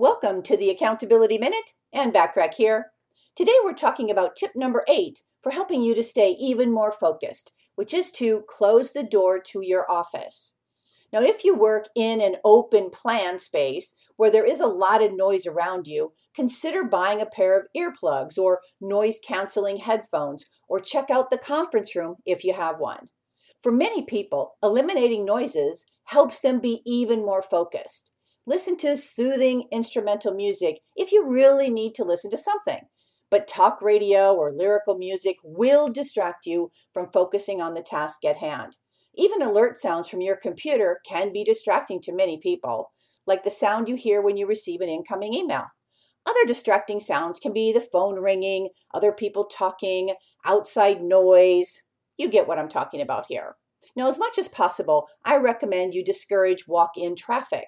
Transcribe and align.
Welcome 0.00 0.40
to 0.44 0.56
the 0.56 0.70
Accountability 0.70 1.36
Minute 1.36 1.74
and 1.92 2.10
Backrack 2.10 2.54
here. 2.54 2.92
Today 3.36 3.52
we're 3.62 3.74
talking 3.74 4.10
about 4.10 4.34
tip 4.34 4.52
number 4.56 4.82
eight 4.88 5.24
for 5.42 5.52
helping 5.52 5.82
you 5.82 5.94
to 5.94 6.02
stay 6.02 6.30
even 6.40 6.72
more 6.72 6.90
focused, 6.90 7.52
which 7.74 7.92
is 7.92 8.10
to 8.12 8.42
close 8.48 8.92
the 8.92 9.02
door 9.02 9.38
to 9.40 9.60
your 9.60 9.84
office. 9.92 10.54
Now, 11.12 11.20
if 11.20 11.44
you 11.44 11.54
work 11.54 11.88
in 11.94 12.22
an 12.22 12.36
open 12.46 12.88
plan 12.88 13.38
space 13.38 13.94
where 14.16 14.30
there 14.30 14.46
is 14.46 14.58
a 14.58 14.66
lot 14.66 15.02
of 15.02 15.14
noise 15.14 15.44
around 15.44 15.86
you, 15.86 16.14
consider 16.34 16.82
buying 16.82 17.20
a 17.20 17.26
pair 17.26 17.60
of 17.60 17.66
earplugs 17.76 18.38
or 18.38 18.62
noise 18.80 19.18
canceling 19.22 19.76
headphones, 19.76 20.46
or 20.66 20.80
check 20.80 21.10
out 21.10 21.28
the 21.28 21.36
conference 21.36 21.94
room 21.94 22.16
if 22.24 22.42
you 22.42 22.54
have 22.54 22.78
one. 22.78 23.10
For 23.62 23.70
many 23.70 24.00
people, 24.00 24.54
eliminating 24.62 25.26
noises 25.26 25.84
helps 26.04 26.40
them 26.40 26.58
be 26.58 26.80
even 26.86 27.20
more 27.20 27.42
focused. 27.42 28.10
Listen 28.46 28.76
to 28.78 28.96
soothing 28.96 29.68
instrumental 29.70 30.34
music 30.34 30.80
if 30.96 31.12
you 31.12 31.26
really 31.26 31.70
need 31.70 31.94
to 31.94 32.04
listen 32.04 32.30
to 32.30 32.38
something. 32.38 32.80
But 33.30 33.46
talk 33.46 33.80
radio 33.80 34.34
or 34.34 34.52
lyrical 34.52 34.98
music 34.98 35.36
will 35.44 35.88
distract 35.88 36.46
you 36.46 36.70
from 36.92 37.12
focusing 37.12 37.60
on 37.60 37.74
the 37.74 37.82
task 37.82 38.24
at 38.24 38.38
hand. 38.38 38.76
Even 39.14 39.42
alert 39.42 39.76
sounds 39.76 40.08
from 40.08 40.20
your 40.20 40.36
computer 40.36 41.00
can 41.06 41.32
be 41.32 41.44
distracting 41.44 42.00
to 42.00 42.14
many 42.14 42.38
people, 42.38 42.92
like 43.26 43.44
the 43.44 43.50
sound 43.50 43.88
you 43.88 43.94
hear 43.94 44.22
when 44.22 44.36
you 44.36 44.46
receive 44.46 44.80
an 44.80 44.88
incoming 44.88 45.34
email. 45.34 45.66
Other 46.26 46.44
distracting 46.46 47.00
sounds 47.00 47.38
can 47.38 47.52
be 47.52 47.72
the 47.72 47.80
phone 47.80 48.20
ringing, 48.20 48.70
other 48.94 49.12
people 49.12 49.44
talking, 49.44 50.14
outside 50.44 51.02
noise. 51.02 51.82
You 52.16 52.28
get 52.28 52.48
what 52.48 52.58
I'm 52.58 52.68
talking 52.68 53.00
about 53.00 53.26
here. 53.28 53.56
Now, 53.96 54.08
as 54.08 54.18
much 54.18 54.38
as 54.38 54.48
possible, 54.48 55.08
I 55.24 55.36
recommend 55.36 55.94
you 55.94 56.04
discourage 56.04 56.68
walk 56.68 56.92
in 56.96 57.16
traffic. 57.16 57.66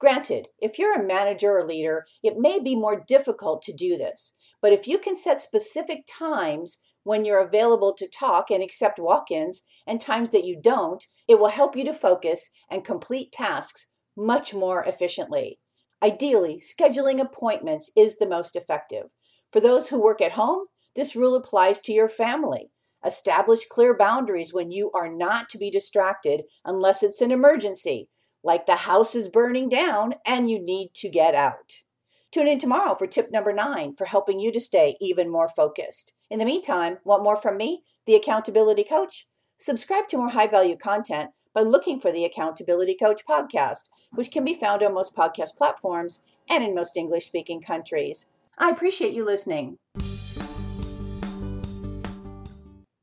Granted, 0.00 0.48
if 0.58 0.78
you're 0.78 0.98
a 0.98 1.06
manager 1.06 1.58
or 1.58 1.62
leader, 1.62 2.06
it 2.22 2.38
may 2.38 2.58
be 2.58 2.74
more 2.74 3.04
difficult 3.06 3.60
to 3.62 3.72
do 3.72 3.98
this. 3.98 4.32
But 4.62 4.72
if 4.72 4.88
you 4.88 4.96
can 4.96 5.14
set 5.14 5.42
specific 5.42 6.04
times 6.08 6.78
when 7.02 7.26
you're 7.26 7.46
available 7.46 7.92
to 7.94 8.08
talk 8.08 8.50
and 8.50 8.62
accept 8.62 8.98
walk 8.98 9.30
ins 9.30 9.60
and 9.86 10.00
times 10.00 10.30
that 10.30 10.44
you 10.44 10.58
don't, 10.58 11.04
it 11.28 11.38
will 11.38 11.48
help 11.48 11.76
you 11.76 11.84
to 11.84 11.92
focus 11.92 12.48
and 12.70 12.82
complete 12.82 13.30
tasks 13.30 13.88
much 14.16 14.54
more 14.54 14.82
efficiently. 14.84 15.60
Ideally, 16.02 16.62
scheduling 16.62 17.20
appointments 17.20 17.90
is 17.94 18.16
the 18.16 18.26
most 18.26 18.56
effective. 18.56 19.10
For 19.52 19.60
those 19.60 19.88
who 19.88 20.02
work 20.02 20.22
at 20.22 20.32
home, 20.32 20.66
this 20.96 21.14
rule 21.14 21.34
applies 21.34 21.78
to 21.80 21.92
your 21.92 22.08
family. 22.08 22.70
Establish 23.04 23.66
clear 23.66 23.94
boundaries 23.94 24.52
when 24.54 24.70
you 24.70 24.90
are 24.92 25.12
not 25.12 25.50
to 25.50 25.58
be 25.58 25.70
distracted 25.70 26.44
unless 26.64 27.02
it's 27.02 27.20
an 27.20 27.30
emergency 27.30 28.08
like 28.42 28.66
the 28.66 28.76
house 28.76 29.14
is 29.14 29.28
burning 29.28 29.68
down 29.68 30.14
and 30.26 30.50
you 30.50 30.58
need 30.58 30.94
to 30.94 31.08
get 31.08 31.34
out. 31.34 31.82
Tune 32.30 32.46
in 32.46 32.58
tomorrow 32.58 32.94
for 32.94 33.06
tip 33.06 33.30
number 33.32 33.52
nine 33.52 33.94
for 33.96 34.04
helping 34.04 34.38
you 34.38 34.52
to 34.52 34.60
stay 34.60 34.96
even 35.00 35.30
more 35.30 35.48
focused. 35.48 36.12
In 36.30 36.38
the 36.38 36.44
meantime, 36.44 36.98
want 37.04 37.24
more 37.24 37.36
from 37.36 37.56
me, 37.56 37.82
the 38.06 38.14
Accountability 38.14 38.84
Coach? 38.84 39.26
Subscribe 39.58 40.08
to 40.08 40.16
more 40.16 40.30
high 40.30 40.46
value 40.46 40.76
content 40.76 41.30
by 41.52 41.62
looking 41.62 42.00
for 42.00 42.12
the 42.12 42.24
Accountability 42.24 42.94
Coach 42.94 43.22
podcast, 43.28 43.88
which 44.12 44.30
can 44.30 44.44
be 44.44 44.54
found 44.54 44.82
on 44.82 44.94
most 44.94 45.16
podcast 45.16 45.56
platforms 45.58 46.22
and 46.48 46.62
in 46.62 46.74
most 46.74 46.96
English 46.96 47.26
speaking 47.26 47.60
countries. 47.60 48.26
I 48.56 48.70
appreciate 48.70 49.12
you 49.12 49.24
listening. 49.24 49.78